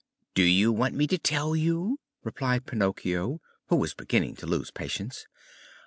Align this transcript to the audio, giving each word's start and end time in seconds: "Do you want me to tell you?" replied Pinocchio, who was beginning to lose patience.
"Do 0.33 0.41
you 0.41 0.71
want 0.71 0.95
me 0.95 1.05
to 1.05 1.19
tell 1.19 1.55
you?" 1.55 1.99
replied 2.23 2.65
Pinocchio, 2.65 3.39
who 3.67 3.75
was 3.75 3.93
beginning 3.93 4.35
to 4.37 4.47
lose 4.47 4.71
patience. 4.71 5.27